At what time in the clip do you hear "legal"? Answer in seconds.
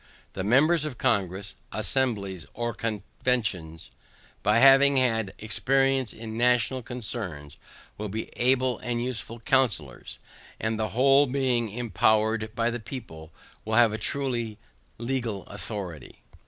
14.97-15.43